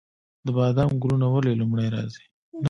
د 0.45 0.47
بادام 0.57 0.91
ګلونه 1.01 1.27
ولې 1.29 1.53
لومړی 1.61 1.87
راځي؟ 1.95 2.23